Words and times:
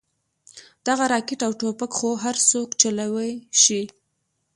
دغه 0.87 1.05
راكټ 1.13 1.39
او 1.47 1.51
ټوپكې 1.59 1.95
خو 1.97 2.09
هرسوك 2.23 2.69
چلوې 2.81 3.31
شي. 3.61 3.81